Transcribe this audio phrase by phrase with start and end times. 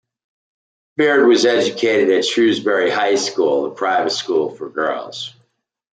[0.97, 5.35] Beard was educated at Shrewsbury High School, a private school for girls.